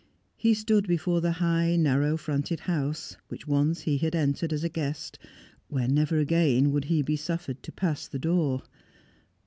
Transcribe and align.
He 0.35 0.55
stood 0.55 0.87
before 0.87 1.21
the 1.21 1.33
high 1.33 1.75
narrow 1.75 2.17
fronted 2.17 2.61
house, 2.61 3.17
which 3.27 3.45
once 3.47 3.81
he 3.81 3.99
had 3.99 4.15
entered 4.15 4.51
as 4.51 4.63
a 4.63 4.67
guest, 4.69 5.19
where 5.67 5.87
never 5.87 6.17
again 6.17 6.71
would 6.71 6.85
he 6.85 7.03
be 7.03 7.15
suffered 7.15 7.61
to 7.61 7.71
pass 7.71 8.07
the 8.07 8.17
door. 8.17 8.63